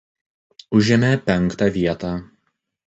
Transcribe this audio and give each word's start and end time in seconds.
Užėmė 0.79 1.11
penktą 1.29 1.71
vietą. 1.81 2.15